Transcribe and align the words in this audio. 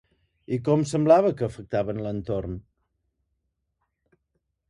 I 0.55 0.57
com 0.67 0.85
pareixia 0.91 1.33
que 1.41 1.43
afectaven 1.49 2.01
l'entorn? 2.05 2.57